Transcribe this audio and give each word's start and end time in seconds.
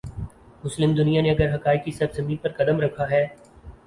مسلم 0.63 0.93
دنیا 0.95 1.21
نے 1.21 1.31
اگر 1.31 1.53
حقائق 1.55 1.83
کی 1.85 1.91
سرزمین 1.91 2.37
پر 2.37 2.51
قدم 2.51 2.79
رکھا 2.81 3.09
ہے۔ 3.09 3.25